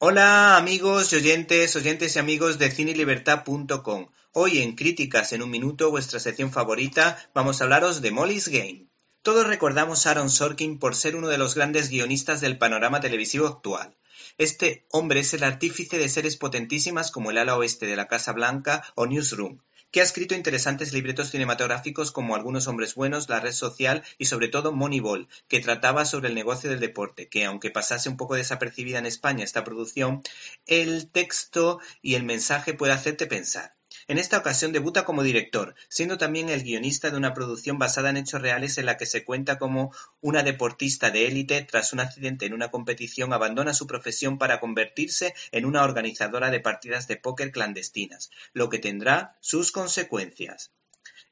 Hola 0.00 0.56
amigos 0.56 1.12
y 1.12 1.16
oyentes, 1.16 1.74
oyentes 1.74 2.14
y 2.14 2.20
amigos 2.20 2.56
de 2.56 2.70
cinelibertad.com. 2.70 4.06
Hoy 4.30 4.62
en 4.62 4.76
Críticas 4.76 5.32
en 5.32 5.42
un 5.42 5.50
Minuto, 5.50 5.90
vuestra 5.90 6.20
sección 6.20 6.52
favorita, 6.52 7.18
vamos 7.34 7.60
a 7.60 7.64
hablaros 7.64 8.00
de 8.00 8.12
Molly's 8.12 8.46
Game. 8.46 8.86
Todos 9.22 9.44
recordamos 9.48 10.06
a 10.06 10.12
Aaron 10.12 10.30
Sorkin 10.30 10.78
por 10.78 10.94
ser 10.94 11.16
uno 11.16 11.26
de 11.26 11.36
los 11.36 11.56
grandes 11.56 11.88
guionistas 11.88 12.40
del 12.40 12.58
panorama 12.58 13.00
televisivo 13.00 13.48
actual. 13.48 13.96
Este 14.38 14.86
hombre 14.92 15.18
es 15.18 15.34
el 15.34 15.42
artífice 15.42 15.98
de 15.98 16.08
series 16.08 16.36
potentísimas 16.36 17.10
como 17.10 17.32
El 17.32 17.38
ala 17.38 17.56
oeste 17.56 17.86
de 17.86 17.96
la 17.96 18.06
Casa 18.06 18.32
Blanca 18.32 18.84
o 18.94 19.06
Newsroom, 19.06 19.58
que 19.90 20.00
ha 20.00 20.04
escrito 20.04 20.34
interesantes 20.34 20.92
libretos 20.92 21.30
cinematográficos 21.30 22.12
como 22.12 22.34
Algunos 22.34 22.68
hombres 22.68 22.94
buenos, 22.94 23.28
La 23.28 23.40
red 23.40 23.52
social 23.52 24.04
y 24.18 24.26
sobre 24.26 24.48
todo 24.48 24.72
Moneyball, 24.72 25.28
que 25.48 25.60
trataba 25.60 26.04
sobre 26.04 26.28
el 26.28 26.34
negocio 26.34 26.68
del 26.68 26.80
deporte, 26.80 27.28
que 27.28 27.44
aunque 27.44 27.70
pasase 27.70 28.08
un 28.08 28.16
poco 28.16 28.34
desapercibida 28.34 28.98
en 28.98 29.06
España 29.06 29.44
esta 29.44 29.64
producción, 29.64 30.22
el 30.66 31.08
texto 31.10 31.80
y 32.02 32.14
el 32.16 32.24
mensaje 32.24 32.74
puede 32.74 32.92
hacerte 32.92 33.26
pensar. 33.26 33.77
En 34.10 34.16
esta 34.16 34.38
ocasión 34.38 34.72
debuta 34.72 35.04
como 35.04 35.22
director, 35.22 35.74
siendo 35.90 36.16
también 36.16 36.48
el 36.48 36.62
guionista 36.62 37.10
de 37.10 37.18
una 37.18 37.34
producción 37.34 37.78
basada 37.78 38.08
en 38.08 38.16
hechos 38.16 38.40
reales 38.40 38.78
en 38.78 38.86
la 38.86 38.96
que 38.96 39.04
se 39.04 39.22
cuenta 39.22 39.58
como 39.58 39.92
una 40.22 40.42
deportista 40.42 41.10
de 41.10 41.26
élite 41.26 41.60
tras 41.60 41.92
un 41.92 42.00
accidente 42.00 42.46
en 42.46 42.54
una 42.54 42.70
competición 42.70 43.34
abandona 43.34 43.74
su 43.74 43.86
profesión 43.86 44.38
para 44.38 44.60
convertirse 44.60 45.34
en 45.52 45.66
una 45.66 45.84
organizadora 45.84 46.50
de 46.50 46.60
partidas 46.60 47.06
de 47.06 47.18
póker 47.18 47.52
clandestinas, 47.52 48.30
lo 48.54 48.70
que 48.70 48.78
tendrá 48.78 49.36
sus 49.40 49.72
consecuencias. 49.72 50.72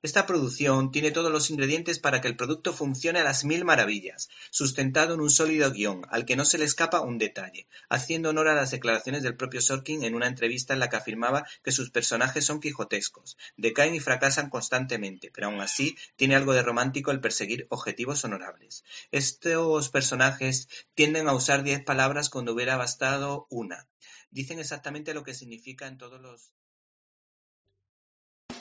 Esta 0.03 0.27
producción 0.27 0.91
tiene 0.91 1.11
todos 1.11 1.33
los 1.33 1.51
ingredientes 1.51 1.99
para 1.99 2.21
que 2.21 2.29
el 2.29 2.37
producto 2.37 2.73
funcione 2.73 3.21
a 3.21 3.25
las 3.25 3.45
mil 3.45 3.65
maravillas, 3.65 4.29
sustentado 4.51 5.15
en 5.15 5.21
un 5.21 5.31
sólido 5.31 5.73
guion, 5.73 6.03
al 6.11 6.27
que 6.27 6.37
no 6.37 6.45
se 6.45 6.59
le 6.59 6.67
escapa 6.67 7.01
un 7.01 7.17
detalle, 7.17 7.67
haciendo 7.89 8.29
honor 8.29 8.49
a 8.49 8.55
las 8.55 8.71
declaraciones 8.71 9.23
del 9.23 9.37
propio 9.37 9.63
Sorkin 9.63 10.05
en 10.05 10.15
una 10.15 10.27
entrevista 10.27 10.75
en 10.75 10.81
la 10.81 10.91
que 10.91 10.97
afirmaba 10.97 11.47
que 11.65 11.73
sus 11.73 11.91
personajes 11.91 12.45
son 12.45 12.61
quijotescos, 12.61 13.39
decaen 13.57 13.95
y 13.95 14.01
fracasan 14.01 14.51
constantemente, 14.51 15.31
pero 15.33 15.47
aún 15.47 15.61
así 15.61 15.97
tiene 16.17 16.37
algo 16.37 16.53
de 16.53 16.63
romántico 16.63 17.11
el 17.11 17.21
perseguir 17.21 17.67
objetivos 17.71 18.25
honorables. 18.25 18.85
Estos 19.11 19.89
personajes 19.89 20.69
tienden 20.95 21.27
a 21.27 21.33
usar 21.33 21.63
diez 21.63 21.83
palabras 21.83 22.29
cuando 22.29 22.53
hubiera 22.53 22.77
bastado 22.77 23.47
una. 23.49 23.89
Dicen 24.31 24.59
exactamente 24.59 25.15
lo 25.15 25.25
que 25.25 25.35
significa 25.35 25.87
en 25.87 25.97
todos 25.97 26.21
los 26.21 26.53